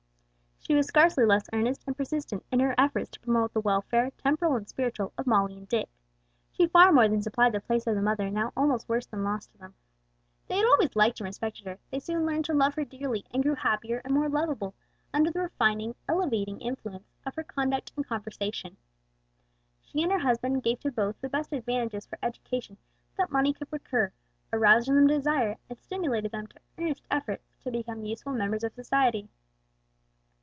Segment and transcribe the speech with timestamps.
[0.63, 4.55] She was scarcely less earnest and persistent in her efforts to promote the welfare, temporal
[4.55, 5.89] and spiritual, of Molly and Dick.
[6.51, 9.51] She far more than supplied the place of the mother now almost worse than lost
[9.51, 9.73] to them.
[10.47, 13.41] They had always liked and respected her; they soon learned to love her dearly and
[13.41, 14.75] grew happier and more lovable
[15.11, 18.77] under the refining, elevating influence of her conduct and conversation.
[19.81, 22.77] She and her husband gave to both the best advantages for education
[23.17, 24.13] that money could procure,
[24.53, 28.63] aroused in them the desire, and stimulated them to earnest efforts to become useful members
[28.63, 29.27] of society.